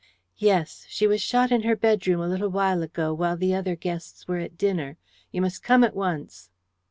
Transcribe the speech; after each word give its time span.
"Yes. 0.39 0.87
She 0.89 1.05
was 1.05 1.21
shot 1.21 1.51
in 1.51 1.61
her 1.61 1.75
bedroom 1.75 2.21
a 2.21 2.27
little 2.27 2.49
while 2.49 2.81
ago 2.81 3.13
while 3.13 3.37
the 3.37 3.53
other 3.53 3.75
guests 3.75 4.27
were 4.27 4.39
at 4.39 4.57
dinner. 4.57 4.97
You 5.31 5.43
must 5.43 5.61
come 5.61 5.83
at 5.83 5.95
once." 5.95 6.49